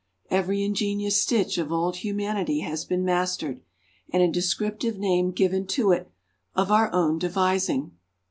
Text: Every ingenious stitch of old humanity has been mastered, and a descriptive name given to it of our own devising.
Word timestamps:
Every 0.31 0.63
ingenious 0.63 1.21
stitch 1.21 1.59
of 1.59 1.71
old 1.71 1.97
humanity 1.97 2.61
has 2.61 2.85
been 2.85 3.05
mastered, 3.05 3.61
and 4.09 4.23
a 4.23 4.31
descriptive 4.31 4.97
name 4.97 5.29
given 5.29 5.67
to 5.77 5.91
it 5.91 6.09
of 6.55 6.71
our 6.71 6.91
own 6.91 7.19
devising. 7.19 7.91